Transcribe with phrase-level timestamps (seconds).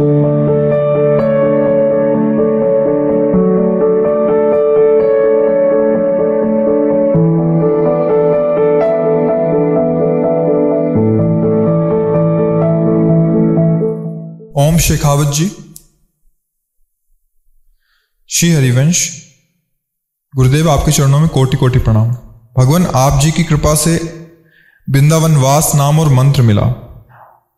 [14.78, 15.52] शेखावत जी।
[18.30, 19.22] श्री हरिवंश,
[20.36, 22.08] गुरुदेव आपके चरणों में कोटि कोटि प्रणाम।
[22.58, 23.98] भगवान आप जी की कृपा से
[24.90, 26.89] वृंदावन वास नाम और मंत्र मिला।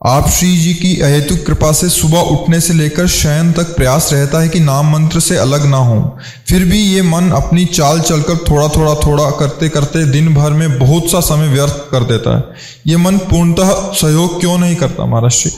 [0.02, 4.40] आप श्री जी की अहेतुक कृपा से सुबह उठने से लेकर शयन तक प्रयास रहता
[4.40, 6.18] है कि नाम मंत्र से अलग ना हो।
[6.50, 10.80] फिर भी ये मन अपनी चाल चलकर थोड़ा थोड़ा थोड़ा करते करते दिन भर में
[10.80, 12.44] बहुत सा समय व्यर्थ कर देता है।
[12.88, 15.52] ये मन पूर्णतः सहयोग क्यों नहीं करता, महाराज जी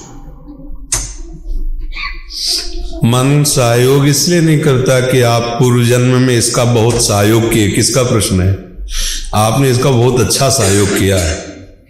[3.07, 8.03] मन सहयोग इसलिए नहीं करता कि आप पूर्व जन्म में इसका बहुत सहयोग किए। किसका
[8.03, 8.53] प्रश्न है?
[9.37, 11.35] आपने इसका बहुत अच्छा सहयोग किया है,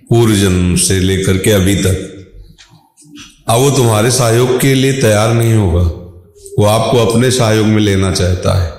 [0.09, 2.09] पूर्व जन्म से लेकर के अभी तक।
[3.47, 5.81] अब वो तुम्हारे सहयोग के लिए तैयार नहीं होगा।
[6.59, 8.71] वो आपको अपने सहयोग में लेना चाहता है,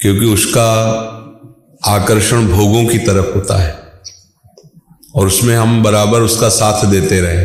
[0.00, 0.70] क्योंकि उसका
[1.86, 3.74] आकर्षण भोगों की तरफ़ होता है,
[5.14, 7.44] और उसमें हम बराबर उसका साथ देते रहे।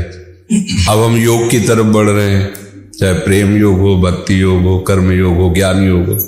[0.89, 2.53] अब हम योग की तरफ़ बढ़ रहे हैं,
[2.99, 6.19] चाहे प्रेम योग हो, भक्ति योग हो, कर्म योग हो, ज्ञान योग हो,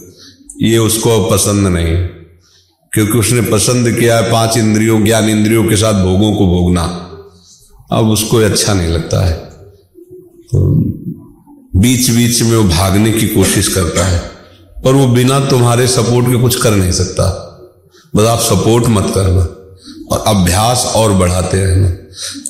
[0.61, 2.07] ये उसको अब पसंद नहीं
[2.93, 6.83] क्योंकि उसने पसंद किया है पाँच इंद्रियों, ज्ञान इंद्रियों के साथ भोगों को भोगना।
[7.91, 9.46] अब उसको अच्छा नहीं लगता है।
[10.55, 14.19] बीच बीच में वो भागने की कोशिश करता है,
[14.83, 17.43] पर वो बिना तुम्हारे सपोर्ट के कुछ कर नहीं सकता।
[18.15, 19.41] बस आप सपोर्ट मत करना,
[20.15, 21.93] और अभ्यास और बढ़ाते रहना।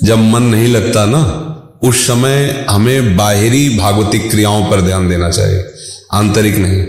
[0.04, 5.66] जब मन नहीं लगता ना, उस समय हमें बाहरी भागवतिक क्रियाओं पर ध्यान देना चाहिए।
[6.14, 6.86] आंतरिक नहीं।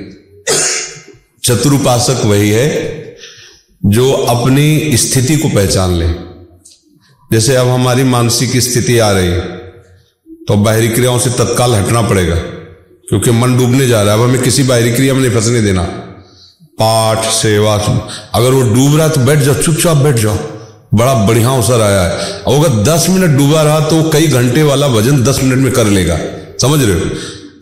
[1.42, 2.98] चतुरुपासक वही है,
[3.86, 6.08] जो अपनी स्थिति को पहचान ले।
[7.32, 9.57] जैसे अब हमारी मानसिक स्थिति आ रही है
[10.48, 12.34] तो बाहरी क्रियाओं से तत्काल हटना पड़ेगा,
[13.08, 15.82] क्योंकि मन डूबने जा रहा है। अब हमें किसी बाहरी क्रिया में नहीं फंसने देना।
[16.78, 17.74] पाठ, सेवा,
[18.34, 20.36] अगर वो डूब रहा है तो बैठ जाओ, चुपचाप बैठ जाओ।
[20.94, 22.10] बड़ा बढ़िया अवसर आया है।
[22.48, 26.18] अगर दस मिनट डूबा रहा तो कई घंटे वाला भजन दस मिनट में कर लेगा।
[26.62, 27.10] समझ रहे हो?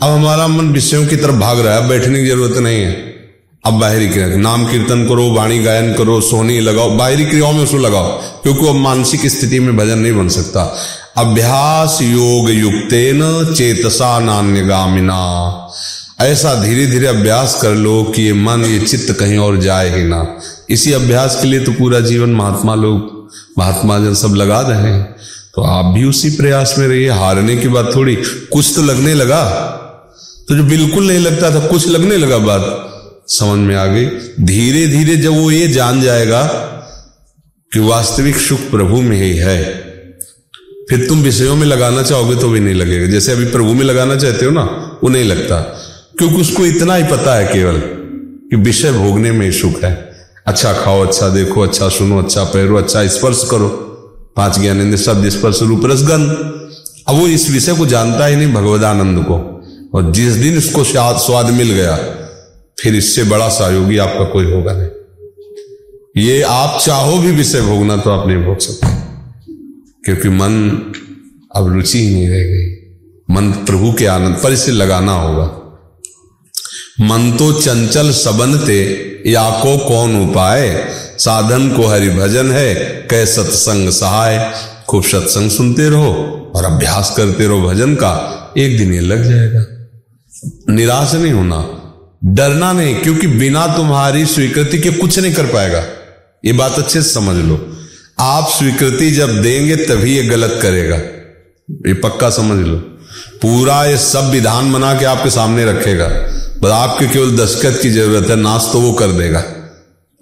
[0.02, 2.92] अब हमारा मन विषयों की तरफ़ भाग रहा है। बैठने की ज़रूरत नहीं है।
[3.64, 7.78] अब बाहरी क्रिया नाम कीर्तन करो, वाणी गायन करो, सोनी लगाओ। बाहरी क्रियाओं में उसको
[7.78, 8.08] लगाओ,
[8.42, 10.62] क्योंकि वो मानसिक स्थिति में भजन नहीं बन सकता।
[11.18, 15.68] अभ्यास योग युक्तेन चेतसा नान्यगामिना।
[16.20, 20.04] ऐसा धीरे धीरे अभ्यास कर लो कि ये मन, ये चित्त कहीं और जाए ही
[20.04, 20.40] ना।
[20.70, 23.28] इसी अभ्यास के लिए तो पूरा जीवन महात्मा लोग,
[23.58, 25.16] महात्मा जन सब लगा रहे हैं।
[25.54, 28.16] तो आप भी उसी प्रयास में रहिए। हारने की बात थोड़ी
[28.52, 29.44] कुछ तो लगने लगा।
[30.48, 32.92] तो जो बिल्कुल नहीं लगता था, कुछ लगने लगा बात।
[33.28, 34.06] समझ में आ गई?
[34.40, 36.42] धीरे धीरे जब वो ये जान जाएगा
[37.72, 39.85] कि वास्तविक सुख प्रभु में ही है।
[40.90, 44.16] फिर तुम विषयों में लगाना चाहोगे तो भी नहीं लगेगा। जैसे अभी प्रभु में लगाना
[44.16, 44.62] चाहते हो ना,
[45.04, 45.60] वो नहीं लगता।
[46.18, 47.78] क्योंकि उसको इतना ही पता है केवल
[48.50, 50.10] कि विषय भोगने में सुख है।
[50.46, 53.68] अच्छा खाओ अच्छा देखो अच्छा सुनो अच्छा पहरो अच्छा स्पर्श करो।
[54.36, 56.30] पाँच ज्ञानेन्द्र शब्द, स्पर्श रूप रसगंध
[57.08, 59.34] अब वो इस विषय को जानता ही नहीं भगवदानंद को।
[59.94, 61.96] और जिस दिन उसको स्वाद मिल गया,
[62.80, 68.10] फिर इससे बड़ा सहयोगी आपका कोई होगा नहीं। ये आप चाहो भी विषय भोगना तो
[68.10, 68.95] आप नहीं भोग सकते।
[70.06, 70.70] क्योंकि मन
[71.56, 72.72] अब रुचि ही नहीं रह गई।
[73.34, 75.62] मन प्रभु के आनंद पर इसे लगाना होगा।
[77.00, 80.88] मन तो चंचल सबन सबनते या को कौन उपाय?
[81.18, 82.74] साधन को हरि भजन है
[83.10, 84.54] कै सत्संग सहाय।
[84.88, 86.12] खूब सत्संग सुनते रहो
[86.56, 89.64] और अभ्यास करते रहो भजन का, एक दिन ये लग जाएगा।
[90.74, 91.82] निराश नहीं होना,
[92.24, 95.84] डरना नहीं, क्योंकि बिना तुम्हारी स्वीकृति के कुछ नहीं कर पाएगा।
[96.44, 97.75] ये बात अच्छे से समझ लो।
[98.18, 100.96] आप स्वीकृति जब देंगे तभी ये गलत करेगा।
[101.70, 102.76] ये पक्का समझ लो।
[103.42, 106.08] पूरा ये सब विधान बना के आपके सामने रखेगा।
[106.62, 109.44] बस आपके केवल दस्खत की ज़रूरत है, नाश तो वो कर देगा।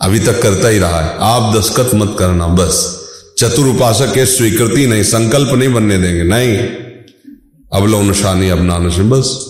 [0.01, 3.05] अभी तक करता ही रहा है। आप दस्खत मत करना, बस।
[3.39, 6.59] चतुर उपासक के स्वीकृति नहीं, संकल्प नहीं बनने देंगे। नहीं।
[7.73, 9.47] अवलो निशानी अपना से बस।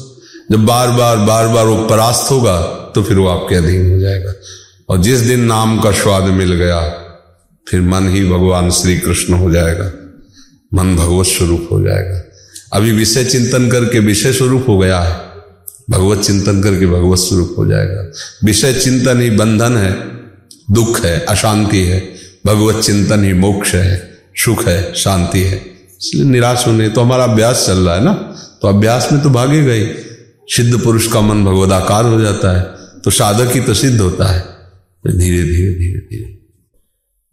[0.53, 2.63] जब बार बार बार बार वो परास्त होगा
[2.95, 4.33] तो फिर वो आपके अधीन हो जाएगा।
[4.89, 7.01] और जिस दिन नाम का स्वाद मिल गया
[7.69, 9.93] फिर मन ही भगवान श्री कृष्ण हो जाएगा।
[10.75, 12.23] मन भगवत स्वरूप हो जाएगा।
[12.73, 15.35] अभी विषय चिंतन करके विषय स्वरूप हो गया है।
[15.91, 18.13] भगवत चिंतन करके भगवत स्वरूप हो जाएगा।
[18.45, 19.93] विषय चिंतन ही बंधन है,
[20.71, 22.15] दुख है, अशांति है।
[22.47, 27.65] भगवत चिंतन ही मोक्ष है, सुख है, शांति है। इसलिए निराश होने तो हमारा अभ्यास
[27.67, 28.13] चल रहा है ना?
[28.63, 29.97] तो अभ्यास में तो भागे गए।
[30.49, 32.63] सिद्ध पुरुष का मन भगवदाकार हो जाता है
[33.01, 34.41] तो साधक ही तो सिद्ध होता है।
[35.05, 36.44] धीरे धीरे धीरे धीरे।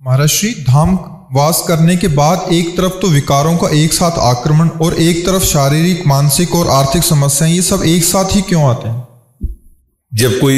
[0.01, 0.93] महाराज धाम
[1.33, 5.43] वास करने के बाद एक तरफ़ तो विकारों का एक साथ आक्रमण और एक तरफ़
[5.43, 9.07] शारीरिक, मानसिक और आर्थिक समस्याएँ, ये सब एक साथ ही क्यों आते हैं?
[10.13, 10.57] जब कोई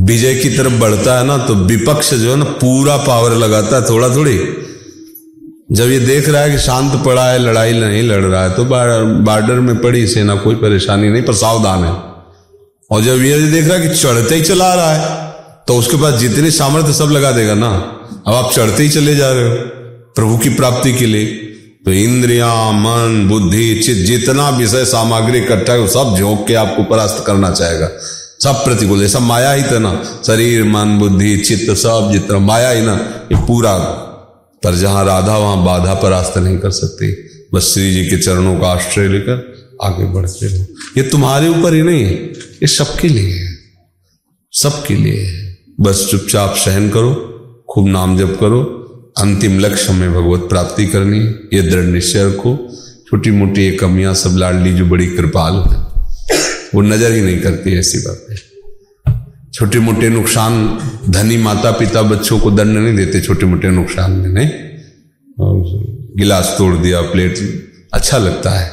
[0.00, 3.82] विजय की तरफ़ बढ़ता है ना तो विपक्ष जो है ना, पूरा पावर लगाता है
[3.88, 4.38] थोड़ा थोड़ी
[5.72, 8.64] जब ये देख रहा है कि शांत पड़ा है, लड़ाई नहीं लड़ रहा है तो
[8.64, 11.92] बॉर्डर में पड़ी सेना, कोई परेशानी नहीं, पर सावधान है।
[12.90, 15.29] और जब ये देख रहा है कि चढ़ते ही चला रहा है
[15.70, 17.68] तो उसके पास जितनी सामर्थ्य सब लगा देगा ना।
[18.26, 19.54] अब आप चढ़ते ही चले जा रहे हो,
[20.14, 21.26] प्रभु की प्राप्ति के लिए।
[21.84, 27.22] तो इंद्रिया, मन, बुद्धि चित जितना विषय सामग्री इकट्ठा है सब झोंक के आपको परास्त
[27.26, 27.88] करना चाहेगा।
[28.42, 29.92] सब प्रतिकूल सब माया ही था ना।
[30.26, 32.94] शरीर, मन, बुद्धि, चित्त सब जितना माया ही ना,
[33.32, 33.76] ये पूरा
[34.62, 37.12] पर जहाँ राधा, वहाँ बाधा परास्त नहीं कर सकती।
[37.54, 39.36] बस श्री जी के चरणों का आश्रय लेकर
[39.82, 43.54] आगे बढ़ते रहो। ये तुम्हारे ऊपर ही नहीं है, ये सबके लिए है।
[44.52, 45.39] सबके लिए है।
[45.80, 47.12] बस चुपचाप सहन करो,
[47.70, 48.60] खूब नाम जप करो,
[49.18, 51.18] अंतिम लक्ष्य हमें भगवत प्राप्ति करनी,
[51.56, 52.56] ये दृढ़ निश्चय रखो।
[53.08, 55.78] छोटी मोटी ये कमियाँ सब लाडली जो बड़ी कृपाल है,
[56.74, 58.36] वो नज़र ही नहीं करती ऐसी बातें।
[59.52, 60.78] छोटे मोटे नुकसान
[61.08, 64.48] धनी माता पिता बच्चों को दंड नहीं देते छोटे मोटे नुकसान में, नहीं?
[65.40, 67.38] और गिलास तोड़ दिया, प्लेट
[67.94, 68.70] अच्छा लगता है,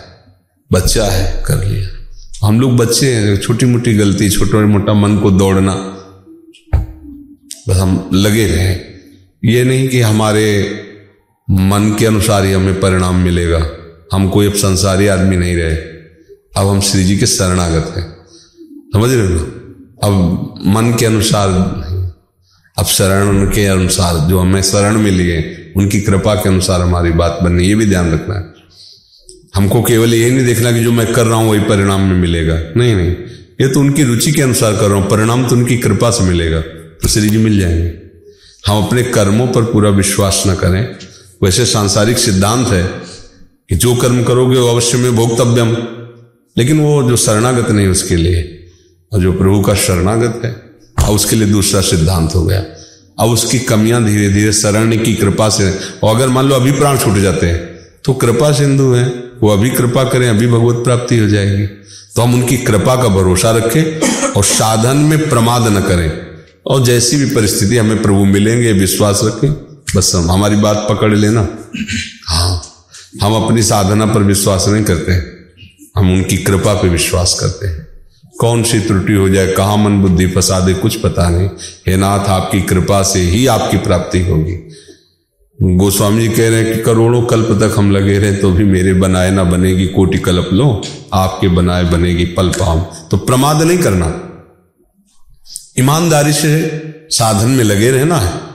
[0.71, 5.31] बच्चा है, कर लिया। हम लोग बच्चे हैं छोटी मोटी गलती छोटा मोटा मन को
[5.31, 5.73] दौड़ना
[7.69, 8.79] बस हम लगे रहें।
[9.45, 10.75] ये नहीं कि हमारे
[11.51, 13.67] मन के अनुसार ही हमें परिणाम मिलेगा।
[14.13, 15.75] हम कोई अब संसारी आदमी नहीं रहे।
[16.57, 18.17] अब हम श्री जी के शरणागत हैं।
[18.93, 19.39] समझ रहे हो?
[20.03, 21.49] अब मन के अनुसार
[22.79, 27.39] अब शरण के अनुसार, जो हमें शरण मिली है, उनकी कृपा के अनुसार हमारी बात
[27.43, 28.53] बननी, ये भी ध्यान रखना है।
[29.55, 32.59] हमको केवल ये नहीं देखना कि जो मैं कर रहा हूँ, वही परिणाम में मिलेगा।
[32.77, 33.11] नहीं नहीं।
[33.61, 36.63] ये तो उनकी रुचि के अनुसार कर रहा हूँ, परिणाम तो उनकी कृपा से मिलेगा।
[37.09, 37.93] श्री जी मिल जाएँगे।
[38.67, 40.95] हम अपने कर्मों पर पूरा विश्वास न करें।
[41.43, 42.83] वैसे सांसारिक सिद्धांत है
[43.69, 45.77] कि जो कर्म करोगे वो अवश्य में भोक्तव्यम।
[46.57, 48.65] लेकिन वो जो शरणागत नहीं, उसके लिए।
[49.13, 50.51] और जो प्रभु का शरणागत है,
[51.05, 52.65] अब उसके लिए दूसरा सिद्धांत हो गया।
[53.19, 56.97] अब उसकी कमियाँ धीरे धीरे शरण की कृपा से, और अगर मान लो अभी प्राण
[56.97, 59.07] छूट जाते हैं तो कृपा सिंधु है।
[59.41, 61.67] वो अभी कृपा करें, अभी भगवत प्राप्ति हो जाएगी।
[62.15, 63.99] तो हम उनकी कृपा का भरोसा रखें
[64.31, 66.26] और साधन में प्रमाद न करें।
[66.67, 69.51] और जैसी भी परिस्थिति हमें प्रभु मिलेंगे, विश्वास रखें।
[69.95, 71.47] बस हम हमारी बात पकड़ लेना।
[72.25, 72.61] हाँ
[73.23, 75.37] हम अपनी साधना पर विश्वास नहीं करते
[75.99, 77.87] हम उनकी कृपा पर विश्वास करते हैं।
[78.39, 81.49] कौन सी त्रुटि हो जाए, कहाँ मन बुद्धि फंसा दे, कुछ पता नहीं।
[81.87, 84.69] हे नाथ, आपकी कृपा से ही आपकी प्राप्ति होगी।
[85.61, 88.93] गोस्वामी जी कह रहे हैं कि करोड़ों कल्प तक हम लगे रहे तो भी मेरे
[88.93, 90.81] बनाए ना बनेगी कोटि कल्प। लो,
[91.13, 92.79] आपके बनाए बनेगी पल पाम।
[93.11, 94.26] तो प्रमाद नहीं करना।
[95.79, 96.51] ईमानदारी से
[97.09, 98.47] साधन में लगे रहना है।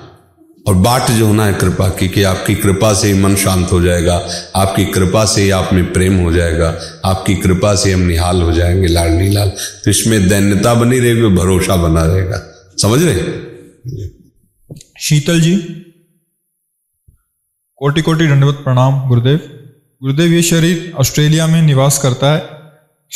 [0.68, 3.80] और बाट जो होना है कृपा की, कि आपकी कृपा से ही मन शांत हो
[3.82, 4.16] जाएगा,
[4.56, 6.68] आपकी कृपा से ही आप में प्रेम हो जाएगा,
[7.04, 9.48] आपकी कृपा से हम निहाल हो जाएँगे लाडली लाल
[9.84, 12.42] तो इसमें दैन्यता बनी रहेगी भरोसा बना रहेगा।
[12.82, 13.22] समझ रहे
[15.00, 15.56] शीतल जी,
[17.78, 19.40] कोटि कोटि दंडवत प्रणाम, गुरुदेव।
[20.02, 22.51] गुरुदेव, ये शरीर ऑस्ट्रेलिया में निवास करता है।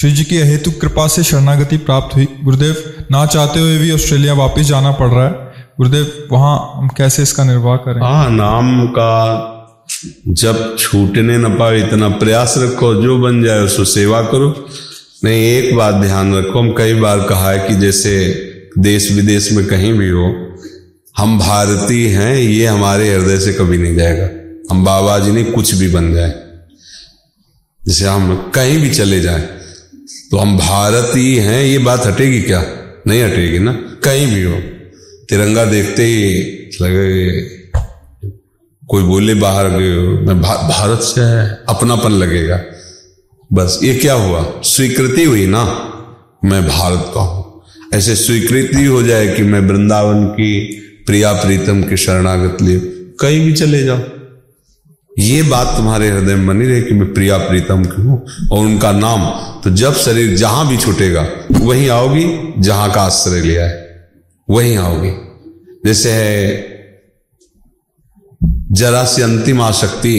[0.01, 2.77] श्री जी की अहेतु कृपा से शरणागति प्राप्त हुई। गुरुदेव,
[3.11, 5.33] ना चाहते हुए भी ऑस्ट्रेलिया वापस जाना पड़ रहा है।
[5.79, 8.03] गुरुदेव, वहाँ हम कैसे इसका निर्वाह करें?
[8.03, 9.11] हाँ नाम का
[10.29, 14.69] जब छूटने न पाए इतना प्रयास रखो, जो बन जाए उसको सेवा करो।
[15.25, 18.35] नहीं, एक बात ध्यान रखो, हम कई बार कहा है कि जैसे
[18.79, 20.57] देश विदेश में कहीं भी हो,
[21.19, 24.29] हम भारतीय हैं, ये हमारे हृदय से कभी नहीं जाएगा।
[24.71, 26.35] हम बाबा जी नहीं, कुछ भी बन जाए।
[27.87, 29.49] जैसे हम कहीं भी चले जाएँ
[30.31, 32.65] तो हम भारतीय हैं ये बात हटेगी क्या?
[33.07, 33.73] नहीं हटेगी ना?
[33.73, 34.61] कहीं भी हो।
[35.29, 36.43] तिरंगा देखते ही
[36.83, 37.41] लगे
[38.87, 42.61] कोई बोले बाहर मैं भा, भारत से है अपनापन लगेगा।
[43.53, 44.61] बस ये क्या हुआ?
[44.65, 45.65] स्वीकृति हुई ना?
[46.45, 47.63] मैं भारत का हूँ।
[47.95, 50.61] ऐसे स्वीकृति हो जाए कि मैं वृंदावन की
[51.07, 52.81] प्रिया प्रीतम के शरणागत लिए
[53.21, 53.99] कहीं भी चले जाओ
[55.17, 58.91] ये बात तुम्हारे हृदय में बनी रहे कि मैं प्रिया प्रीतम की हूँ और उनका
[58.93, 59.25] नाम
[59.61, 62.25] तो जब शरीर जहाँ भी छूटेगा, वहीं आओगी
[62.59, 64.11] जहाँ का आश्रय लिया है।
[64.49, 65.11] वहीं आओगी।
[65.87, 66.65] जैसे है,
[68.73, 70.13] जरा सी अंतिम आसक्ति,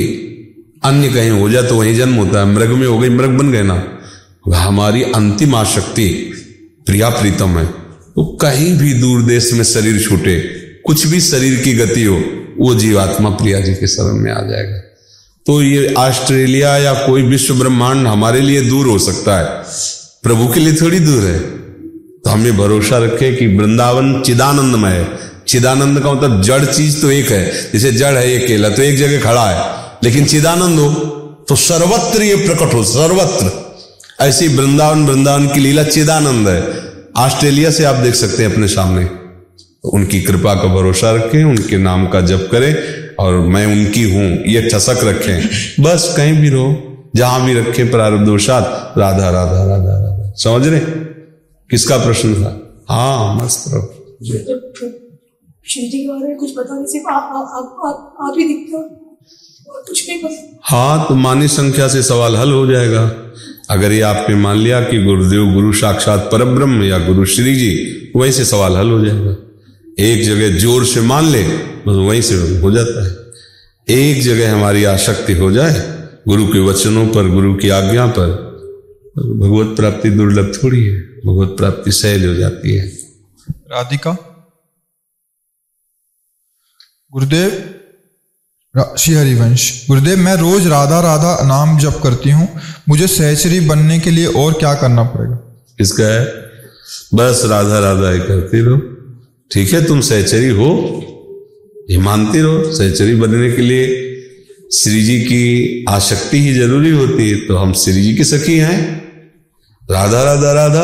[0.83, 3.51] अन्य कहीं हो जाए तो वहीं जन्म होता है। मृग में हो गई, मृग बन
[3.51, 3.83] गए ना।
[4.55, 6.07] हमारी अंतिम आसक्ति
[6.85, 10.37] प्रिया प्रीतम है। तो कहीं भी दूर देश में शरीर छूटे,
[10.85, 12.19] कुछ भी शरीर की गति हो,
[12.57, 14.81] वो जीवात्मा प्रिया जी के शरण में आ जाएगा।
[15.47, 19.45] तो ये ऑस्ट्रेलिया या कोई विश्व ब्रह्मांड हमारे लिए दूर हो सकता है।
[20.23, 21.39] प्रभु के लिए थोड़ी दूर है।
[22.19, 27.29] तो हमें भरोसा रखें कि वृंदावन चिदानंदमय है। चिदानंद का मतलब जड़ चीज़ तो एक
[27.29, 30.89] है। जैसे जड़ है ये केला तो एक जगह खड़ा है। लेकिन चिदानंद हो
[31.49, 33.75] तो सर्वत्र ये प्रकट हो, सर्वत्र।
[34.25, 36.63] ऐसी वृंदावन वृंदावन की लीला चिदानंद है।
[37.17, 41.77] ऑस्ट्रेलिया से आप देख सकते हैं अपने सामने। तो उनकी कृपा का भरोसा रखें, उनके
[41.77, 47.09] नाम का जप करें। और मैं उनकी हूँ ये ठसक रखें। बस कहीं भी रहो
[47.15, 50.79] जहाँ भी रखें प्रारब्धोषात राधा राधा राधा राधा। समझ रहे?
[51.69, 52.51] किसका प्रश्न था?
[52.89, 53.93] हाँ मस्त रहो
[55.69, 58.83] के बारे में कुछ पता नहीं सिर्फ़ आप ही दिखते हो।
[59.87, 63.01] कुछ नहीं पता हाँ तो मानी संख्या से सवाल हल हो जाएगा।
[63.69, 67.71] अगर ये आपने मान लिया कि गुरुदेव गुरु साक्षात परब्रह्म या गुरु श्री जी
[68.15, 69.35] वहीं से सवाल हल हो जाएगा।
[70.03, 71.43] एक जगह ज़ोर से मान ले
[71.87, 75.75] बस वहीं से हो जाता है। एक जगह हमारी आसक्ति हो जाए
[76.27, 78.29] गुरु के वचनों पर गुरु की आज्ञा पर
[79.15, 82.85] भगवत प्राप्ति दुर्लभ थोड़ी है भगवत प्राप्ति सहज हो जाती है।
[83.71, 84.11] राधिका।
[87.13, 87.49] गुरुदेव
[88.97, 92.47] श्री हरिवंश गुरुदेव मैं रोज राधा राधा नाम जप करती हूँ।
[92.89, 95.37] मुझे सहचरी बनने के लिए और क्या करना पड़ेगा?
[95.79, 96.25] इसका है
[97.13, 98.77] बस राधा राधा ही करती रहो।
[99.51, 100.69] ठीक है तुम सहचरी हो
[101.89, 103.85] ये मानती रहो सहचरी बनने के लिए
[104.73, 108.79] श्री जी की आसक्ति ही ज़रूरी होती है तो हम श्री जी की सखी हैं।
[109.91, 110.83] राधा राधा राधा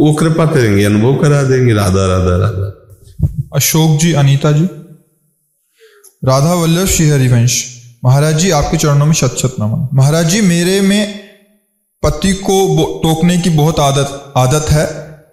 [0.00, 2.96] वो कृपा करेंगे अनुभव करा देंगे। राधा राधा राधा।
[3.54, 4.64] अशोक जी अनीता जी।
[6.24, 7.64] राधा वल्लभ श्री हरिवंश
[8.04, 11.20] महाराज जी आपके चरणों में शत शत नमन। महाराज जी मेरे में
[12.02, 14.86] पति को टोकने की बहुत आदत आदत है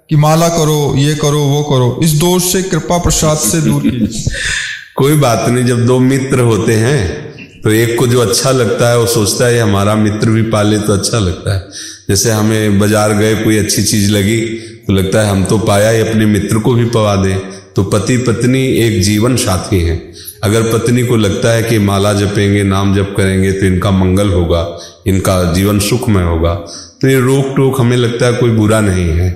[0.10, 4.36] कि माला करो ये करो वो करो। इस दोष से कृपा प्रसाद से दूर कीजिए।
[4.96, 8.98] कोई बात नहीं, जब दो मित्र होते हैं तो एक को जो अच्छा लगता है,
[9.00, 11.70] वो सोचता है हमारा मित्र भी पाले तो अच्छा लगता है।
[12.10, 14.40] जैसे हमें बाज़ार गए, कोई अच्छी चीज़ लगी
[14.88, 17.38] तो लगता है, हम तो पाया ही, अपने मित्र को भी पवा दें।
[17.76, 20.02] तो पति पत्नी एक जीवन साथी हैं।
[20.44, 24.66] अगर पत्नी को लगता है कि माला जपेंगे, नाम जप करेंगे तो इनका मंगल होगा,
[25.08, 26.54] इनका जीवन सुखमय होगा।
[27.02, 29.30] तो ये रोक टोक हमें लगता है कोई बुरा नहीं है,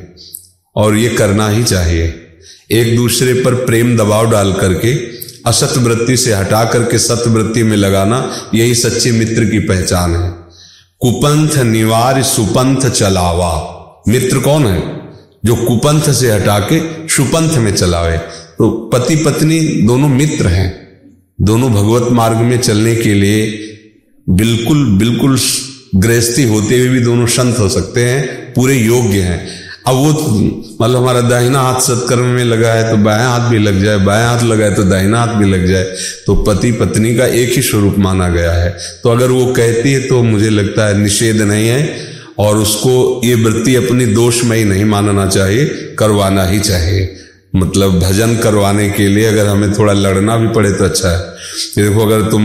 [0.76, 2.14] और ये करना ही चाहिए।
[2.74, 4.94] एक दूसरे पर प्रेम दबाव डाल करके
[5.48, 10.30] असत वृत्ति से हटा करके सत वृत्ति में लगाना यही सच्चे मित्र की पहचान है।
[11.00, 13.72] कुपंथ निवार सुपंथ चलावा।
[14.08, 15.02] मित्र कौन है?
[15.46, 18.18] जो कुपंथ से हटा के सुपंथ में चलावे।
[18.58, 20.86] तो पति पत्नी दोनों मित्र हैं।
[21.42, 23.62] दोनों भगवत मार्ग में चलने के लिए
[24.30, 25.40] बिल्कुल बिल्कुल
[25.96, 30.12] गृहस्थी होते हुए भी दोनों संत हो सकते हैं, पूरे योग्य हैं। अब वो
[30.82, 34.30] मतलब हमारा दाहिना हाथ सत्कर्म में लगा है तो बाया हाथ भी लग जाए बाया
[34.30, 35.84] हाथ लगा है तो दाहिना हाथ भी लग जाए
[36.26, 38.70] तो पति पत्नी का एक ही स्वरूप माना गया है।
[39.04, 41.82] तो अगर वो कहती है तो मुझे लगता है निषेध नहीं है,
[42.40, 45.66] और उसको ये वृत्ति अपनी दोषमयी नहीं मानना चाहिए,
[46.00, 47.16] करवाना ही चाहिए।
[47.56, 51.20] मतलब भजन करवाने के लिए अगर हमें थोड़ा लड़ना भी पड़े तो अच्छा है।
[51.78, 52.44] देखो, अगर तुम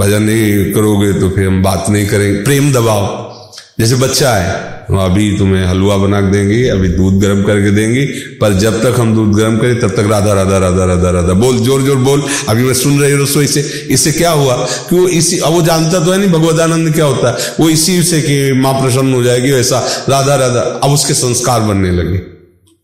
[0.00, 3.30] भजन नहीं करोगे तो फिर हम बात नहीं करेंगे। प्रेम दबाओ
[3.78, 8.04] जैसे बच्चा है अभी तुम्हें हलवा बना देंगे, अभी दूध गर्म करके देंगे,
[8.40, 11.58] पर जब तक हम दूध गर्म करें, तब तक राधा राधा राधा राधा राधा, बोल,
[11.58, 13.60] ज़ोर ज़ोर, बोल। अभी मैं सुन रही रसोई से।
[13.90, 14.56] इससे क्या हुआ
[14.90, 18.02] कि वो इसी, अब वो जानता तो है नहीं भगवदानंद क्या होता है। वो इसी
[18.02, 22.20] से कि माँ प्रसन्न हो जाएगी वैसा। राधा राधा, अब उसके संस्कार बनने लगे।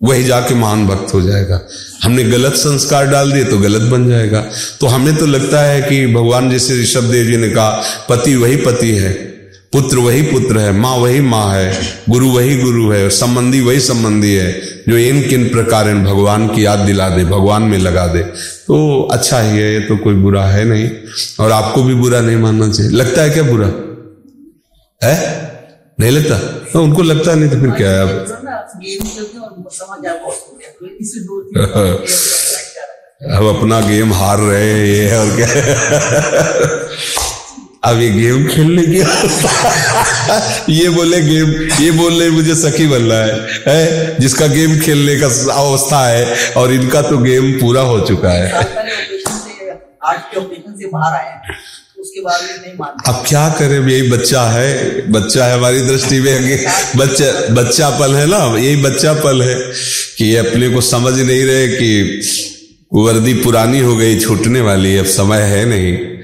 [0.00, 1.60] वही जाके महान भक्त हो जाएगा।
[2.02, 4.44] हमने गलत संस्कार डाल दिए तो गलत बन जाएगा।
[4.80, 8.56] तो हमें तो लगता है कि भगवान जैसे ऋषभ देव जी ने कहा, पति वही
[8.56, 9.27] पति है।
[9.72, 14.34] पुत्र वही पुत्र है, माँ वही माँ है, गुरु वही गुरु है, संबंधी वही संबंधी
[14.34, 14.52] है,
[14.88, 18.22] जो इन किन प्रकार भगवान की याद दिला दे, भगवान में लगा दे।
[18.66, 20.90] तो अच्छा ही है ये तो कोई बुरा है नहीं,
[21.40, 23.66] और आपको भी बुरा नहीं मानना चाहिए। लगता है क्या बुरा?
[25.04, 25.48] है?
[26.00, 26.38] नहीं लगता?
[26.72, 28.26] तो उनको लगता नहीं तो फिर क्या है अब?
[33.38, 35.48] अब अपना गेम हार रहे हैं ये, और क्या?
[37.84, 38.98] अब ये गेम खेलने की
[40.72, 41.50] ये बोले गेम
[41.84, 44.16] ये बोल रहे मुझे सखी बन रहा है, है?
[44.20, 48.50] जिसका गेम खेलने का अवस्था है और इनका तो गेम पूरा हो चुका है।
[53.08, 56.66] अब क्या करें यही बच्चा है बच्चा है हमारी दृष्टि में
[56.96, 59.54] बच्चा बच्चा पल है ना यही बच्चा पल है
[60.18, 62.20] कि ये अपने को समझ नहीं रहे कि
[62.94, 66.17] वर्दी पुरानी हो गई छूटने वाली अब समय है नहीं।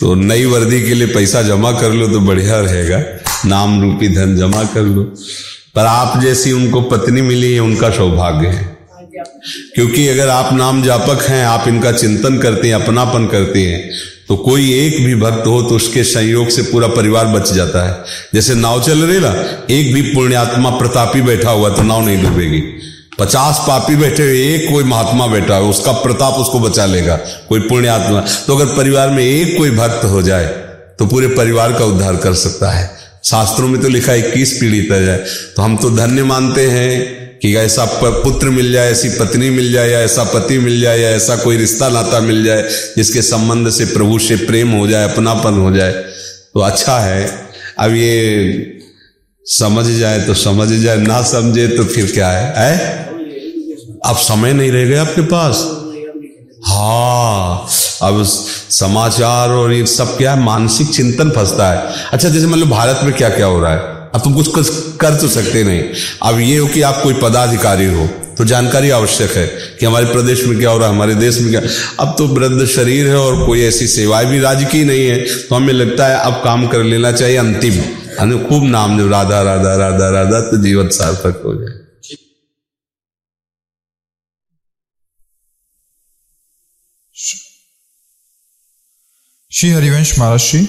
[0.00, 2.98] तो नई वर्दी के लिए पैसा जमा कर लो तो बढ़िया रहेगा।
[3.46, 5.02] नाम रूपी धन जमा कर लो।
[5.74, 8.76] पर आप जैसी उनको पत्नी मिली है उनका सौभाग्य है।
[9.74, 13.90] क्योंकि अगर आप नाम जापक हैं, आप इनका चिंतन करते हैं, अपनापन करते हैं
[14.28, 18.04] तो कोई एक भी भक्त हो तो उसके संयोग से पूरा परिवार बच जाता है।
[18.34, 19.30] जैसे नाव चल रही ना,
[19.70, 22.62] एक भी पुण्यात्मा प्रतापी बैठा हुआ तो नाव नहीं डूबेगी।
[23.18, 27.16] पचास पापी बैठे हुए एक कोई महात्मा बैठा है उसका प्रताप उसको बचा लेगा
[27.48, 30.46] कोई पुण्यात्मा। तो अगर परिवार में एक कोई भक्त हो जाए
[30.98, 32.90] तो पूरे परिवार का उद्धार कर सकता है।
[33.24, 35.18] शास्त्रों में तो लिखा है इक्कीस पीढ़ी तक जाए।
[35.56, 39.88] तो हम तो धन्य मानते हैं कि ऐसा पुत्र मिल जाए ऐसी पत्नी मिल जाए
[39.88, 42.62] या ऐसा पति मिल जाए या ऐसा कोई रिश्ता नाता मिल जाए
[42.96, 47.26] जिसके संबंध से प्रभु से प्रेम हो जाए अपनापन हो जाए। तो अच्छा है।
[47.78, 48.74] अब ये
[49.46, 53.07] समझ जाए तो समझ जाए ना समझे तो फिर क्या है, है?
[54.06, 55.66] अब समय नहीं रह गया आपके पास।
[56.66, 57.66] हाँ
[58.02, 60.40] अब समाचार और ये सब क्या है?
[60.40, 63.96] मानसिक चिंतन फंसता है। अच्छा जैसे मतलब भारत में क्या क्या हो रहा है?
[64.14, 64.48] अब तुम कुछ
[65.00, 65.82] कर तो सकते नहीं।
[66.22, 68.06] अब ये हो कि आप कोई पदाधिकारी हो
[68.38, 69.46] तो जानकारी आवश्यक है
[69.80, 71.60] कि हमारे प्रदेश में क्या हो रहा है, हमारे देश में क्या।
[72.00, 75.54] अब तो वृद्ध शरीर है और कोई ऐसी सेवाएँ भी राज्य की नहीं है तो
[75.54, 77.80] हमें लगता है अब काम कर लेना चाहिए अंतिम।
[78.48, 81.77] खूब नाम जो राधा राधा राधा राधा तो जीवन सार्थक हो जाए।
[89.58, 90.68] श्री हरिवंश महाराज श्री,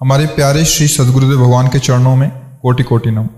[0.00, 2.30] हमारे प्यारे श्री सदगुरुदेव भगवान के चरणों में
[2.62, 3.28] कोटि कोटि नम।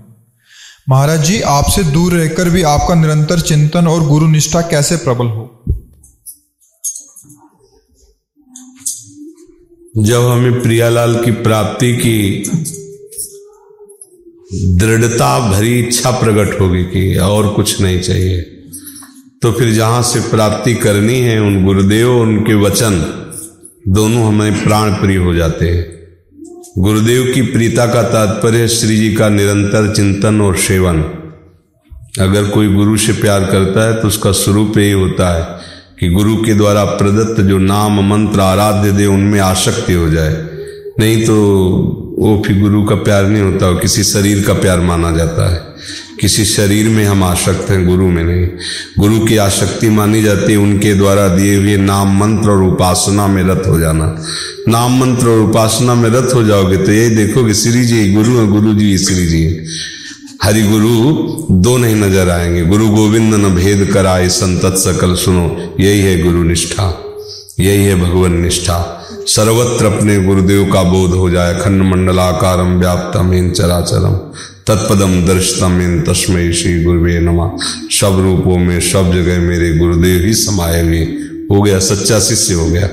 [0.89, 5.63] महाराज जी, आपसे दूर रहकर भी आपका निरंतर चिंतन और गुरु निष्ठा कैसे प्रबल हो?
[9.97, 12.43] जब हमें प्रियालाल की प्राप्ति की
[14.75, 18.41] दृढ़ता भरी इच्छा प्रकट होगी कि और कुछ नहीं चाहिए
[19.41, 23.18] तो फिर जहाँ से प्राप्ति करनी है उन गुरुदेव, उनके वचन
[23.89, 25.85] दोनों हमें प्राण प्रिय हो जाते हैं।
[26.77, 31.01] गुरुदेव की प्रीता का तात्पर्य श्री जी का निरंतर चिंतन और सेवन।
[32.19, 35.59] अगर कोई गुरु से प्यार करता है तो उसका स्वरूप यही होता है
[35.99, 40.33] कि गुरु के द्वारा प्रदत्त जो नाम, मंत्र, आराध्य दे, उनमें आसक्ति हो जाए।
[40.99, 41.35] नहीं तो
[42.19, 45.61] वो फिर गुरु का प्यार नहीं होता किसी शरीर का प्यार माना जाता है।
[46.21, 48.47] किसी शरीर में हम आसक्त हैं, गुरु में नहीं।
[48.99, 53.43] गुरु की आसक्ति मानी जाती है, उनके द्वारा दिए हुए नाम मंत्र और उपासना में
[53.43, 54.23] रत हो जाना।
[54.67, 58.47] नाम मंत्र और उपासना में रत हो जाओगे तो यही देखोगे श्री जी गुरु है
[58.47, 59.65] गुरु जी श्री जी
[60.43, 60.89] हरि गुरु,
[61.51, 66.43] दो नहीं नज़र आएँगे। गुरु गोविंद न भेद कराए संतत सकल सुनो। यही है गुरु
[66.43, 67.05] निष्ठा।
[67.59, 73.51] यही है भगवान निष्ठा। सर्वत्र अपने गुरुदेव का बोध हो जाए। खंड मंडलाकारम व्याप्तम इन
[73.51, 74.31] चराचरम।
[74.69, 77.57] तत्पदम दर्शतम इन तस्मय श्री गुरुवे नमा।
[77.91, 80.99] सब रूपों में सब जगह मेरे गुरुदेव ही समाये हुए।
[81.51, 82.87] हो गया, सच्चा शिष्य हो गया।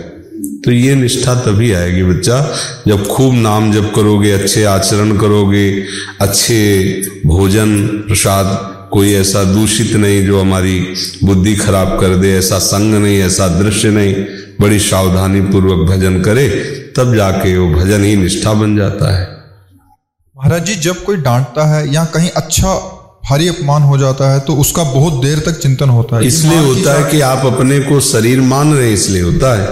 [0.64, 2.54] तो ये निष्ठा तभी आएगी बच्चा,
[2.88, 5.84] जब खूब नाम जप करोगे, अच्छे आचरण करोगे,
[6.20, 6.84] अच्छे
[7.26, 13.18] भोजन, प्रसाद, कोई ऐसा दूषित नहीं जो हमारी बुद्धि खराब कर दे, ऐसा संग नहीं,
[13.18, 14.14] ऐसा दृश्य नहीं,
[14.60, 16.48] बड़ी सावधानी पूर्वक भजन करे,
[16.96, 19.35] तब जाके वो भजन ही निष्ठा बन जाता है।
[20.36, 22.72] महाराज जी जब कोई डांटता है या कहीं अच्छा
[23.24, 26.92] भारी अपमान हो जाता है तो उसका बहुत देर तक चिंतन होता है। इसलिए होता
[26.94, 29.66] है कि आप अपने को शरीर मान रहे इसलिए होता है।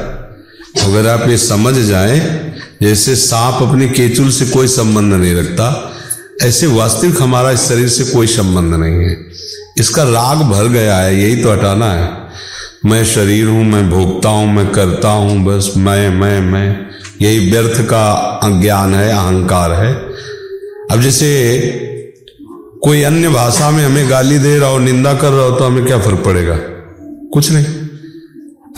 [0.85, 2.19] अगर आप ये समझ जाए
[2.83, 5.67] जैसे सांप अपने केचुल से कोई संबंध नहीं रखता
[6.43, 9.17] ऐसे वास्तविक हमारा इस शरीर से कोई संबंध नहीं है।
[9.79, 12.09] इसका राग भर गया है यही तो हटाना है।
[12.85, 16.67] मैं शरीर हूँ मैं भोगता हूँ मैं करता हूँ बस मैं मैं मैं।
[17.23, 18.05] यही व्यर्थ का
[18.43, 19.93] अज्ञान है अहंकार है।
[20.95, 21.29] अब जैसे
[22.83, 25.87] कोई अन्य भाषा में हमें गाली दे रहा हो, निंदा कर रहा हो तो हमें
[25.87, 26.59] क्या फ़र्क पड़ेगा?
[27.33, 27.65] कुछ नहीं।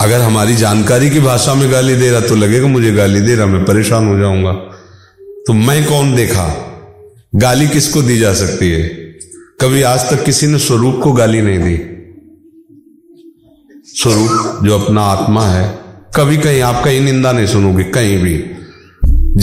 [0.01, 3.45] अगर हमारी जानकारी की भाषा में गाली दे रहा तो लगेगा मुझे गाली दे रहा,
[3.45, 4.51] मैं परेशान हो जाऊँगा।
[5.47, 6.47] तो मैं कौन देखा?
[7.35, 8.83] गाली किसको दी जा सकती है?
[9.61, 11.77] कभी आज तक किसी ने स्वरूप को गाली नहीं दी।
[13.85, 15.79] स्वरूप जो अपना आत्मा है,
[16.15, 18.43] कभी कहीं आप कहीं निंदा नहीं सुनोगे, कहीं भी।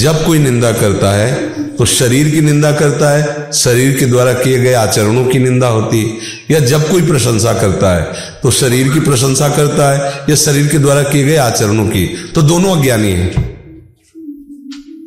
[0.00, 4.58] जब कोई निंदा करता है तो शरीर की निंदा करता है, शरीर के द्वारा किए
[4.58, 6.18] गए आचरणों की निंदा होती है,
[6.50, 8.02] या जब कोई प्रशंसा करता है
[8.42, 12.42] तो शरीर की प्रशंसा करता है, या शरीर के द्वारा किए गए आचरणों की। तो
[12.42, 13.26] दोनों अज्ञानी है,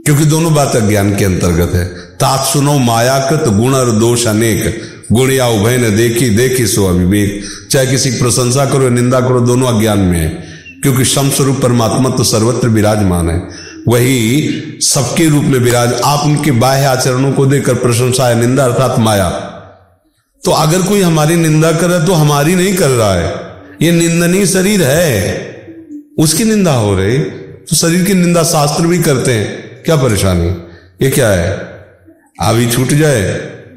[0.06, 1.86] क्योंकि दोनों बात अज्ञान के अंतर्गत है।
[2.18, 7.44] तात सुनो, मायाकृत गुण और दोष अनेक गुण या उभय ने देखी देखी सो अविवेक
[7.72, 10.30] चाहे किसी की प्रशंसा करो या निंदा करो, दोनों अज्ञान में है,
[10.84, 13.40] क्योंकि सम स्वरूप परमात्मा तो सर्वत्र विराजमान है।
[13.88, 19.00] वही सबके रूप में विराज। आप उनके बाह्य आचरणों को देकर प्रशंसा है, निंदा अर्थात
[19.00, 19.30] माया।
[20.42, 23.32] तो अगर कोई हमारी निंदा कर रहा है तो हमारी नहीं कर रहा है।
[23.82, 25.46] ये निंदनीय शरीर है।
[26.20, 30.48] उसकी निंदा हो रही तो शरीर की निंदा शास्त्र भी करते हैं। क्या परेशानी?
[31.02, 31.50] ये क्या है?
[32.40, 33.22] अभी छूट जाए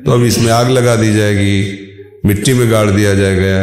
[0.04, 1.88] तो अब इसमें आग लगा दी जाएगी।
[2.26, 3.58] मिट्टी में गाड़ दिया जाएगा।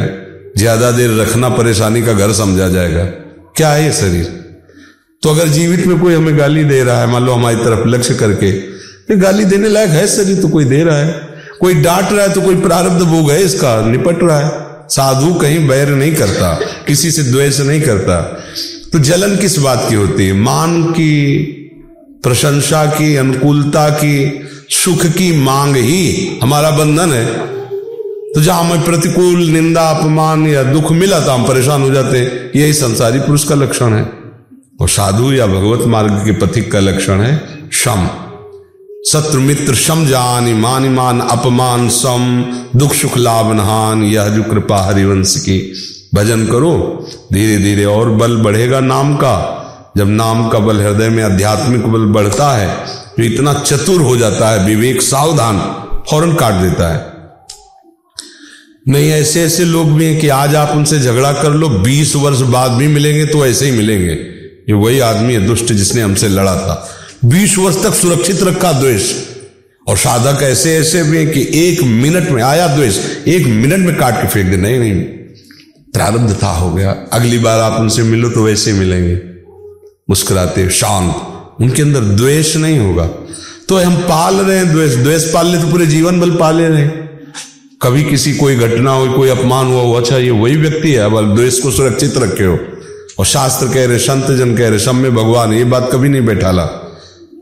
[0.58, 3.04] ज़्यादा देर रखना परेशानी का घर समझा जाएगा।
[3.58, 4.26] क्या है ये शरीर?
[5.24, 8.16] तो अगर जीवित में कोई हमें गाली दे रहा है, मान लो हमारी तरफ़ लक्ष्य
[8.16, 11.12] करके तो गाली देने लायक है शरीर तो कोई दे रहा है।
[11.60, 14.52] कोई डांट रहा है तो कोई प्रारब्ध भोग है इसका, निपट रहा है।
[14.90, 16.54] साधु कहीं बैर नहीं करता,
[16.88, 18.22] किसी से द्वेष नहीं करता।
[18.94, 20.34] तो जलन किस बात की होती है?
[20.34, 21.42] मान की,
[22.24, 27.26] प्रशंसा की, अनुकूलता की, सुख की मांग ही हमारा बंधन है।
[28.34, 32.52] तो जहाँ हमें प्रतिकूल, निंदा, अपमान या दुख मिला तो हम परेशान हो जाते हैं।
[32.56, 34.17] यही संसारी पुरुष का लक्षण है।
[34.82, 37.38] और साधु या भगवत मार्ग के पथिक का लक्षण है
[37.74, 38.10] शम।
[39.08, 44.78] शत्रु मित्र शम जान ईमान ईमान अपमान, सम, दुख सुख लाभ नहान, यह जो कृपा
[44.78, 45.74] हरिवंश की।
[46.16, 49.64] भजन करो धीरे धीरे और बल बढ़ेगा नाम का।
[49.98, 52.86] जब नाम का बल हृदय में आध्यात्मिक बल बढ़ता है
[53.20, 55.60] जो इतना चतुर हो जाता है, विवेक सावधान,
[56.10, 57.18] फ़ौरन काट देता है।
[58.88, 62.42] नहीं ऐसे ऐसे लोग भी हैं कि आज आप उनसे झगड़ा कर लो, बीस वर्ष
[62.42, 64.37] बाद भी मिलेंगे तो ऐसे ही मिलेंगे।
[64.70, 66.90] ये वही आदमी है दुष्ट जिसने हमसे लड़ा था।
[67.26, 69.14] बीस वर्ष तक सुरक्षित रखा द्वेष।
[69.88, 74.14] और साधक ऐसे ऐसे भी कि एक मिनट में आया द्वेष, एक मिनट में काट
[74.14, 74.96] के फेंक दे। नहीं नहीं।
[75.94, 79.20] प्रारब्ध था, हो गया। अगली बार आप उनसे मिलो तो वैसे मिलेंगे।
[80.10, 81.16] मुस्कुराते शांत।
[81.62, 83.08] उनके अंदर द्वेष नहीं होगा।
[83.70, 86.88] तो हम पाल रहे हैं द्वेष। द्वेष पाल ले तो पूरे जीवन बल पाले रहे
[87.82, 91.36] कभी किसी कोई घटना हो कोई अपमान हुआ हो अच्छा ये वही व्यक्ति है। अब
[91.36, 92.60] द्वेष को सुरक्षित रखे हो।
[93.20, 96.26] और शास्त्र कह रहे, संत जन कह रहे, सब में भगवान, ये बात कभी नहीं
[96.26, 96.66] बैठाला।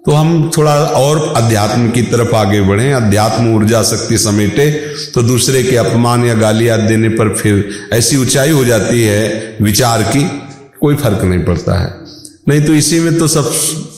[0.05, 4.69] तो हम थोड़ा और अध्यात्म की तरफ़ आगे बढ़े, अध्यात्म ऊर्जा शक्ति समेटे
[5.13, 10.03] तो दूसरे के अपमान या गालियात देने पर फिर ऐसी ऊंचाई हो जाती है विचार
[10.03, 10.23] की,
[10.81, 11.93] कोई फ़र्क नहीं पड़ता है।
[12.47, 13.51] नहीं तो इसी में तो सब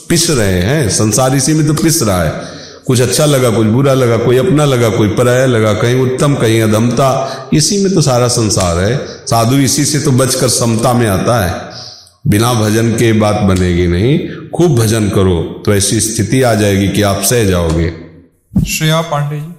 [0.08, 2.57] पिस रहे हैं, संसार इसी में तो पिस रहा है।
[2.88, 6.62] कुछ अच्छा लगा, कुछ बुरा लगा, कोई अपना लगा, कोई पराया लगा, कहीं उत्तम, कहीं
[6.62, 7.08] अधमता
[7.52, 8.96] इसी में तो सारा संसार है।
[9.26, 11.68] साधु इसी से तो बचकर समता में आता है।
[12.26, 17.02] बिना भजन के बात बनेगी नहीं। खूब भजन करो तो ऐसी स्थिति आ जाएगी कि
[17.02, 17.90] आप सह जाओगे।
[18.68, 19.52] श्रेया पांडे जी।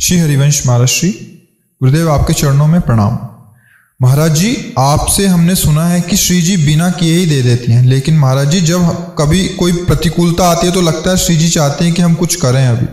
[0.00, 1.10] श्री हरिवंश महाराष्ट्री
[1.82, 3.16] गुरुदेव आपके चरणों में प्रणाम।
[4.02, 7.86] महाराज जी, आपसे हमने सुना है कि श्री जी बिना किए ही दे देती हैं,
[7.86, 8.80] लेकिन महाराज जी, जब
[9.18, 12.34] कभी कोई प्रतिकूलता आती है तो लगता है श्री जी चाहते हैं कि हम कुछ
[12.34, 12.86] करें अभी।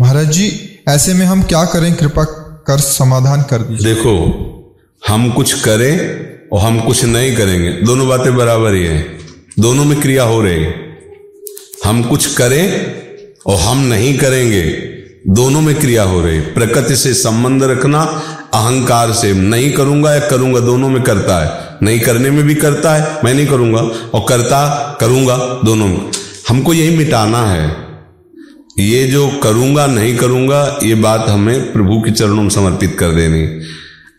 [0.00, 1.94] महाराज जी, ऐसे में हम क्या करें?
[1.94, 2.24] कृपा
[2.66, 4.14] कर समाधान कर दीजिए। देखो,
[5.08, 5.98] हम कुछ करें
[6.52, 9.18] और हम कुछ नहीं करेंगे। दोनों बातें बराबर ही है।
[9.58, 10.74] दोनों में क्रिया हो रही है।
[11.84, 12.94] हम कुछ करें
[13.46, 14.91] और हम नहीं करेंगे।
[15.28, 18.02] दोनों में क्रिया हो रही प्रकृति से संबंध रखना,
[18.54, 22.94] अहंकार से नहीं करूँगा या करूँगा दोनों में करता है। नहीं करने में भी करता
[22.94, 23.80] है, मैं नहीं करूँगा।
[24.14, 26.10] और करता, करूँगा दोनों में।
[26.48, 27.76] हमको यही मिटाना है।
[28.78, 33.66] ये जो करूँगा, नहीं करूँगा, ये बात हमें प्रभु के चरणों में समर्पित कर देनी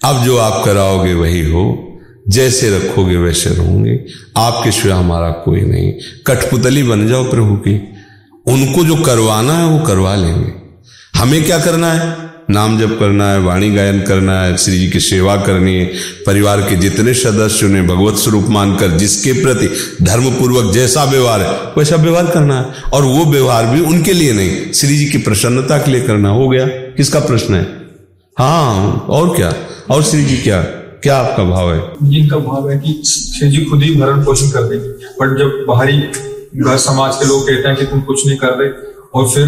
[0.09, 1.89] अब जो आप कराओगे, वही हो।
[2.29, 4.05] जैसे रखोगे, वैसे रहोगे।
[4.37, 5.93] आपके सिवा हमारा कोई नहीं।
[6.27, 7.93] कठपुतली बन जाओ प्रभु की।
[8.47, 10.62] उनको जो करवाना है, वो करवा लेंगे।
[11.15, 12.33] हमें क्या करना है?
[12.49, 15.85] नाम जप करना है, वाणी गायन करना है, श्री जी की सेवा करनी है।
[16.25, 19.69] परिवार के जितने सदस्य उन्हें भगवत स्वरूप मानकर, जिसके प्रति
[20.01, 24.33] धर्म पूर्वक जैसा व्यवहार है, वैसा व्यवहार करना है। और वो व्यवहार भी उनके लिए
[24.33, 27.63] नहीं, श्री जी की प्रसन्नता के लिए करना हो गया। किसका प्रश्न है?
[28.39, 29.53] हाँ और क्या?
[29.89, 30.61] और श्री जी क्या?
[31.03, 31.81] क्या आपका भाव है?
[32.03, 35.97] जिनका भाव है कि श्री जी खुद ही भरण पोषण कर देंगे। बट जब बाहरी
[36.55, 39.47] घर समाज के लोग कहते हैं कि तुम कुछ नहीं कर रहे और फिर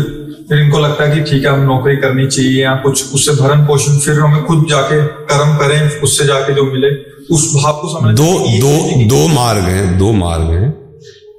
[0.50, 3.66] फिर इनको लगता है कि ठीक है हम नौकरी करनी चाहिए या कुछ उससे भरण
[3.66, 6.90] पोषण फिर हमें खुद जाके कर्म करें उससे जाके जो मिले
[7.36, 8.28] उस भाव को समझ दो
[8.60, 10.68] दो दो मार्ग हैं दो मार्ग हैं।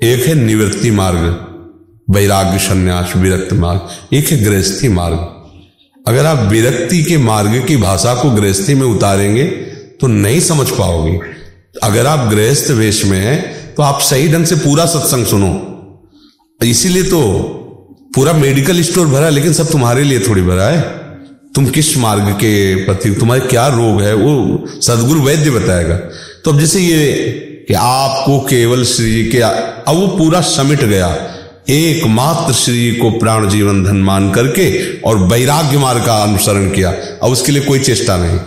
[0.04, 1.44] एक है निवृत्ति मार्ग
[2.08, 5.16] वैराग्य संन्यास विरक्त मार्ग। एक है गृहस्थी मार्ग।
[6.08, 9.44] अगर आप विरक्ति के मार्ग की भाषा को गृहस्थी में उतारेंगे
[10.00, 11.18] तो नहीं समझ पाओगे।
[11.82, 15.52] अगर आप गृहस्थ वेश में हैं तो आप सही ढंग से पूरा सत्संग सुनो।
[16.60, 17.22] इसीलिए तो
[18.16, 20.80] पूरा मेडिकल स्टोर भरा, लेकिन सब तुम्हारे लिए थोड़ी भरा है।
[21.54, 24.14] तुम किस मार्ग के प्रति तुम्हारे क्या रोग है?
[24.14, 25.96] वो सदगुरु वैद्य बताएगा।
[26.44, 27.12] तो अब जैसे ये
[27.68, 31.08] कि आपको केवल श्री के अब वो पूरा समिट गया।
[31.68, 34.66] एकमात्र श्री को प्राण जीवन धन मान करके
[35.00, 36.90] और वैराग्य मार्ग का अनुसरण किया।
[37.22, 38.38] अब उसके लिए कोई चेष्टा नहीं।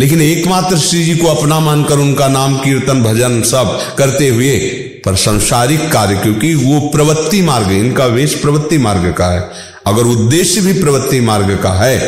[0.00, 4.56] लेकिन एकमात्र श्री जी को अपना मानकर उनका नाम, कीर्तन, भजन सब करते हुए,
[5.04, 9.50] पर संसारिक कार्य, क्योंकि वो प्रवृत्ति मार्ग इनका वेश प्रवृत्ति मार्ग का है।
[9.86, 11.98] अगर उद्देश्य भी प्रवृत्ति मार्ग का है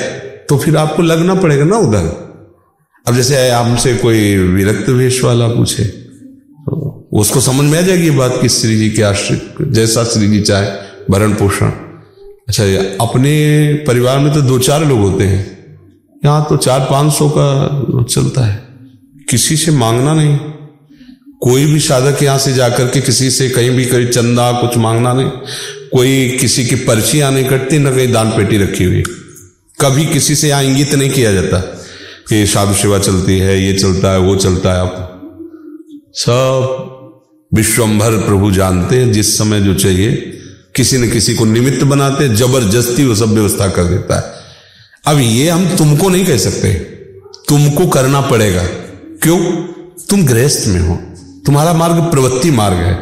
[0.49, 2.07] तो फिर आपको लगना पड़ेगा ना उधर।
[3.07, 8.39] अब जैसे हमसे कोई विरक्त वेश वाला पूछे तो उसको समझ में आ जाएगी बात
[8.43, 10.71] कि श्री जी के आश्रित जैसा श्री जी चाहे,
[11.11, 11.67] भरण पोषण।
[12.49, 12.65] अच्छा
[13.07, 15.43] अपने परिवार में तो दो चार लोग होते हैं।
[16.25, 18.63] यहाँ तो चार पाँच सौ का चलता है।
[19.31, 20.39] किसी से मांगना नहीं।
[21.43, 25.13] कोई भी साधक यहाँ से जाकर के किसी से कहीं भी कहीं चंदा कुछ मांगना
[25.13, 25.31] नहीं।
[25.93, 29.03] कोई किसी की पर्चियाँ नहीं कटती ना कहीं दान पेटी रखी हुई।
[29.81, 31.59] कभी किसी से यहाँ इंगित नहीं किया जाता
[32.29, 35.11] कि साधु सेवा चलती है, ये चलता है, वो चलता है। आप
[36.15, 36.91] सब
[37.55, 40.39] विश्वंभर प्रभु जानते हैं, जिस समय जो चाहिए,
[40.77, 44.35] किसी न किसी को निमित्त बनाते ज़बरदस्ती वो सब व्यवस्था कर देता है।
[45.13, 46.75] अब ये हम तुमको नहीं कह सकते।
[47.49, 48.63] तुमको करना पड़ेगा।
[49.23, 49.39] क्यों?
[50.11, 50.95] तुम गृहस्थ में हो।
[51.47, 52.95] तुम्हारा मार्ग प्रवृत्ति मार्ग है।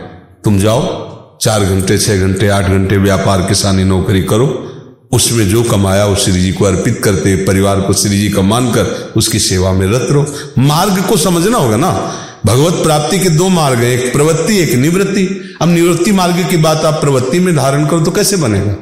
[0.45, 4.69] तुम जाओ, चार घंटे, छह घंटे, आठ घंटे व्यापार, किसानी, नौकरी करो।
[5.13, 9.13] उसमें जो कमाया, वो श्री जी को अर्पित करते परिवार को श्री जी का मानकर
[9.17, 12.15] उसकी सेवा में रत रहो। मार्ग को समझना होगा ना।
[12.47, 16.85] भगवत प्राप्ति के दो मार्ग हैं, एक प्रवृत्ति, एक निवृत्ति। अब निवृत्ति मार्ग की बात
[16.85, 18.73] आप प्रवृत्ति में धारण करो तो कैसे बनेगा?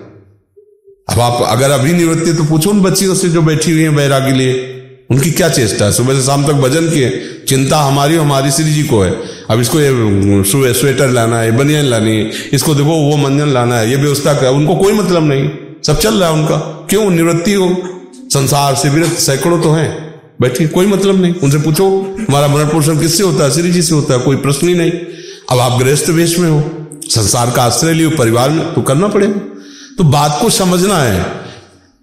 [1.09, 4.33] अब आप, अगर अभी निवृत्ति तो पूछो उन बच्चियों से जो बैठी हुई है बैरागी
[4.33, 4.77] लिए।
[5.11, 5.93] उनकी क्या चेष्टा है?
[5.93, 9.11] सुबह से शाम तक भजन किए। चिंता हमारी हमारी श्री जी को है।
[9.51, 13.91] अब इसको ये स्वेटर लाना है, बनियान लानी है, इसको देखो, वो मंजन लाना है,
[13.91, 15.51] ये व्यवस्था क्या उनको कोई मतलब नहीं।
[15.87, 17.11] सब चल रहा है उनका। क्यों?
[17.11, 17.83] निवृत्ति हो।
[18.15, 20.10] संसार से विरक्त सैकड़ों तो हैं।
[20.41, 21.87] बैठिए कोई मतलब नहीं। उनसे पूछो
[22.21, 23.51] हमारा भरण पोषण किससे होता है?
[23.51, 24.91] श्री जी से होता है, कोई प्रश्न ही नहीं।
[25.51, 26.63] अब आप गृहस्थ वेश में हो,
[27.05, 29.41] संसार का आश्रय लियो, परिवार में तो करना पड़ेगा।
[29.99, 31.21] तो बात को समझना है,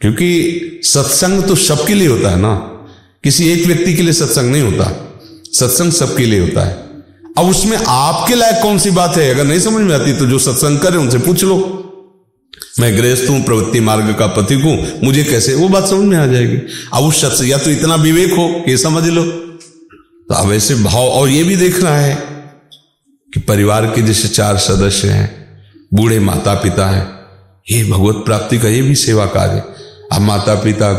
[0.02, 2.54] क्योंकि सत्संग तो सबके लिए होता है ना।
[3.24, 4.92] किसी एक व्यक्ति के लिए सत्संग नहीं होता।
[5.54, 6.74] सत्संग सबके लिए होता है।
[7.38, 9.34] अब उसमें आपके लायक कौन सी बात है?
[9.34, 11.84] अगर नहीं समझ में आती तो जो सत्संग करे, उनसे पूछ लो।
[12.80, 15.56] मैं गृहस्थ हूँ, प्रवृत्ति मार्ग का पथिक हूँ। मुझे कैसे?
[15.56, 16.58] वो बात समझ में आ जाएगी।
[16.94, 21.08] अब उस शख्स या तो इतना विवेक हो ये समझ लो। तो अब ऐसे भाव
[21.10, 22.16] और ये भी देखना है
[23.34, 25.30] कि परिवार के जैसे चार सदस्य हैं,
[25.94, 27.06] बूढ़े माता पिता हैं।
[27.68, 29.64] ये भगवत प्राप्ति का ये भी सेवा कार्य।
[30.14, 30.94] अब माता पिता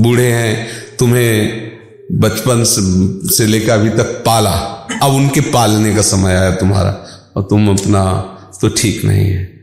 [0.00, 0.66] बूढ़े हैं,
[0.98, 1.72] तुम्हें
[2.12, 2.82] बचपन से
[3.28, 4.50] से लेकर अभी तक पाला।
[5.02, 6.90] अब उनके पालने का समय आया तुम्हारा
[7.36, 8.04] और तुम अपना
[8.60, 9.53] तो ठीक नहीं है।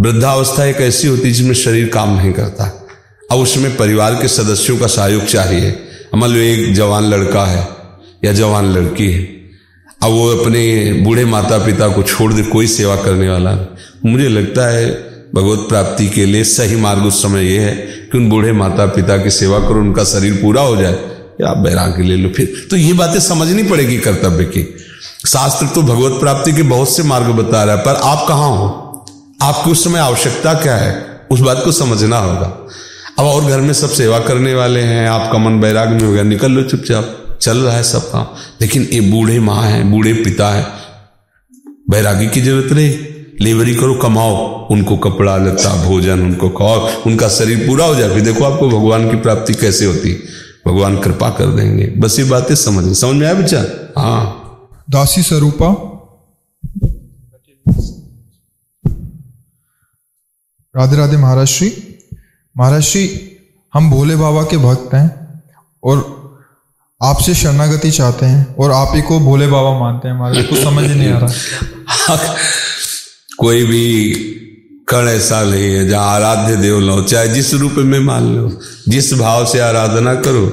[0.00, 2.86] वृद्धावस्था एक ऐसी होती है जिसमें शरीर काम नहीं करता।
[3.30, 5.78] अब उसमें परिवार के सदस्यों का सहयोग चाहिए।
[6.14, 7.68] मान लो एक जवान लड़का है
[8.24, 9.22] या जवान लड़की है।
[10.02, 14.68] अब वो अपने बूढ़े माता पिता को छोड़ दे, कोई सेवा करने वाला मुझे लगता
[14.68, 14.90] है
[15.34, 17.72] भगवत प्राप्ति के लिए सही मार्ग उस समय यह है
[18.12, 20.98] कि उन बूढ़े माता पिता की सेवा करो, उनका शरीर पूरा हो जाए।
[21.40, 24.76] या आप बैराग ले लो फिर। तो ये बातें समझनी पड़ेगी कर्तव्य की।
[25.26, 28.84] शास्त्र तो भगवत प्राप्ति के बहुत से मार्ग बता रहा है, पर आप कहाँ हो?
[29.42, 31.20] आपकी उस समय आवश्यकता क्या है?
[31.30, 32.66] उस बात को समझना होगा।
[33.18, 36.22] अब और घर में सब सेवा करने वाले हैं, आपका मन बैराग में हो गया,
[36.22, 38.26] निकल लो चुपचाप। चल रहा है सब काम।
[38.60, 40.66] लेकिन ये बूढ़े माँ हैं, बूढ़े पिता है।
[41.90, 42.98] बैरागी की ज़रूरत नहीं।
[43.40, 48.20] लेबरी करो, कमाओ। उनको कपड़ा लता भोजन, उनको खाओ। उनका शरीर पूरा हो जाए। फिर
[48.20, 50.24] देखो आपको भगवान की प्राप्ति कैसे होती।
[50.66, 53.64] भगवान कृपा कर देंगे। बस ये बातें समझ। समझ में आया बच्चा?
[53.98, 54.44] हाँ।
[54.90, 55.66] दासी स्वरूपा
[60.78, 61.68] राधे राधे महाराज श्री।
[62.56, 63.02] महाराज श्री,
[63.74, 65.08] हम भोले बाबा के भक्त हैं
[65.84, 65.96] और
[67.00, 70.84] आपसे शरणागति चाहते हैं और आप ही को भोले बाबा मानते हैं हमारे कुछ समझ
[70.84, 72.16] नहीं आ रहा।
[73.38, 74.12] कोई भी
[74.88, 78.50] कण ऐसा नहीं है जहाँ आराध्य देव लो, चाहे जिस रूप में मान लो,
[78.88, 80.46] जिस भाव से आराधना करो,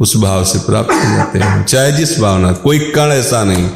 [0.00, 3.70] उस भाव से प्राप्त हो जाते हैं। चाहे जिस भावना कोई कण ऐसा नहीं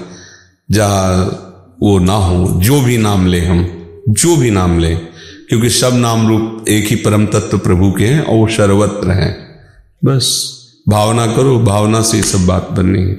[0.71, 3.67] जहाँ वो ना हो, जो भी नाम ले हम,
[4.09, 5.14] जो भी नाम ले।
[5.49, 9.61] क्योंकि सब नाम रूप एक ही परम तत्व प्रभु के हैं और वो सर्वत्र हैं।
[10.05, 10.51] बस।
[10.89, 13.15] भावना करो भावना से सब बात बननी है।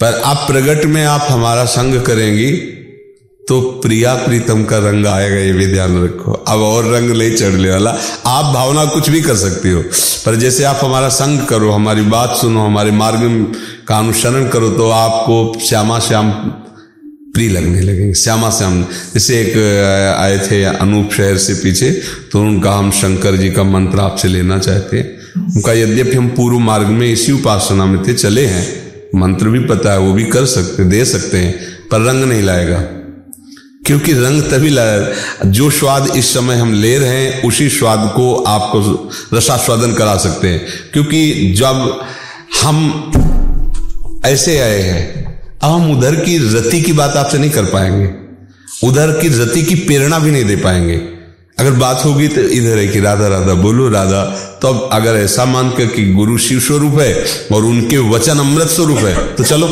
[0.00, 2.52] पर आप प्रगट में आप हमारा संग करेंगी
[3.48, 7.70] तो प्रिया प्रीतम का रंग आएगा ये भी ध्यान रखो। अब और रंग नहीं चढ़ने
[7.70, 7.90] वाला।
[8.26, 9.82] आप भावना कुछ भी कर सकती हो
[10.26, 13.52] पर जैसे आप हमारा संग करो हमारी बात सुनो हमारे मार्ग
[13.88, 16.30] का अनुसरण करो तो आपको श्यामा श्याम
[17.34, 18.82] प्रिय लगने लगेंगे। श्यामा श्याम,
[19.14, 19.56] जैसे एक
[20.20, 21.90] आए थे अनूप शहर से पीछे
[22.32, 25.20] तो उनका हम शंकर जी का मंत्र आपसे लेना चाहते हैं।
[25.56, 29.92] उनका यद्यपि हम पूर्व मार्ग में इसी उपासना में थे, चले हैं, मंत्र भी पता
[29.92, 31.58] है, वो भी कर सकते, दे सकते हैं,
[31.90, 32.78] पर रंग नहीं लाएगा।
[33.86, 35.08] क्योंकि रंग तभी लाया
[35.46, 40.48] जो स्वाद इस समय हम ले रहे हैं, उसी स्वाद को आपको रसास्वादन करा सकते
[40.48, 42.00] हैं। क्योंकि जब
[42.62, 43.12] हम
[44.24, 45.29] ऐसे आए हैं
[45.62, 48.10] हम उधर की रति की बात आपसे नहीं कर पाएँगे।
[48.88, 50.96] उधर की रति की प्रेरणा भी नहीं दे पाएँगे।
[51.58, 54.24] अगर बात होगी तो इधर है कि राधा राधा बोलो, राधा।
[54.62, 58.68] तो अब अगर ऐसा मान कर कि गुरु शिव स्वरूप है और उनके वचन अमृत
[58.68, 59.68] स्वरूप है तो चलो।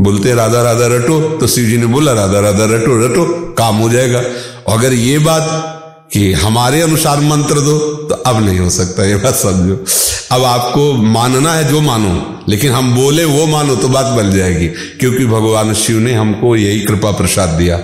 [0.00, 3.88] बोलते राधा राधा रटो। तो शिव जी ने बोला, राधा राधा रटो रटो। काम हो
[3.90, 4.22] जाएगा।
[4.68, 5.75] अगर ये बात
[6.12, 9.84] कि हमारे अनुसार मंत्र दो तो अब नहीं हो सकता, ये बात समझो।
[10.32, 14.66] अब आपको मानना है जो मानो, लेकिन हम बोले वो मानो तो बात बन जाएगी,
[15.00, 17.80] क्योंकि भगवान शिव ने हमको यही कृपा प्रसाद दिया।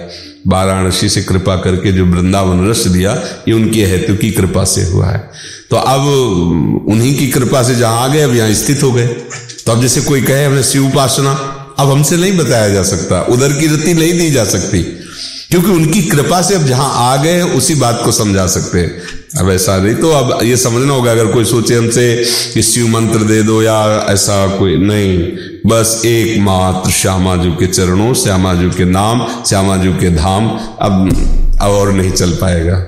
[0.48, 3.12] वाराणसी से कृपा करके जो वृंदावन रस दिया,
[3.48, 5.30] ये उनकी हेतु की कृपा से हुआ है।
[5.70, 6.06] तो अब
[6.88, 9.06] उन्हीं की कृपा से जहाँ आ गए, अब यहाँ स्थित हो गए।
[9.66, 11.32] तो अब जैसे कोई कहे हमें शिव उपासना,
[11.78, 14.82] अब हमसे नहीं बताया जा सकता। उधर की रति नहीं दी जा सकती।
[15.52, 19.02] क्योंकि उनकी कृपा से अब जहाँ आ गए उसी बात को समझा सकते हैं।
[19.40, 22.04] अब ऐसा नहीं तो अब ये समझना होगा, अगर कोई सोचे हमसे
[22.54, 25.18] कि शिव मंत्र दे दो या ऐसा कोई नहीं।
[25.66, 30.48] बस एकमात्र श्यामा जी के चरणों श्यामा जी के नाम श्यामा जी के धाम
[30.80, 31.08] अब
[31.60, 32.82] अब और नहीं चल पाएगा।